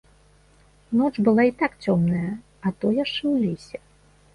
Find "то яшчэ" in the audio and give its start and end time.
2.83-3.23